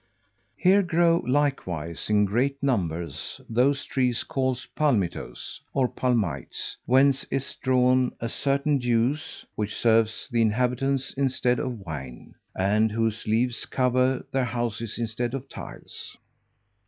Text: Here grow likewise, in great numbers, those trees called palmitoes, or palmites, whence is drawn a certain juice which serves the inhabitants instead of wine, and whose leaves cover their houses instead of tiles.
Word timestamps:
Here 0.57 0.81
grow 0.81 1.17
likewise, 1.27 2.09
in 2.09 2.25
great 2.25 2.63
numbers, 2.63 3.39
those 3.47 3.85
trees 3.85 4.23
called 4.23 4.65
palmitoes, 4.75 5.61
or 5.75 5.87
palmites, 5.87 6.75
whence 6.87 7.23
is 7.25 7.55
drawn 7.61 8.11
a 8.19 8.27
certain 8.27 8.79
juice 8.79 9.45
which 9.53 9.75
serves 9.77 10.27
the 10.31 10.41
inhabitants 10.41 11.13
instead 11.15 11.59
of 11.59 11.81
wine, 11.85 12.33
and 12.57 12.91
whose 12.91 13.27
leaves 13.27 13.67
cover 13.67 14.25
their 14.31 14.45
houses 14.45 14.97
instead 14.97 15.35
of 15.35 15.47
tiles. 15.47 16.17